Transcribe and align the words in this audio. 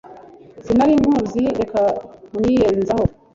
sinari 0.63 0.93
nkuzi 1.01 1.41
reka 1.59 1.81
kunyiyenzaho 2.27 3.03